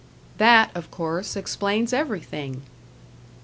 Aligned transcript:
That, 0.39 0.71
of 0.73 0.89
course, 0.89 1.35
explains 1.35 1.93
everything. 1.93 2.63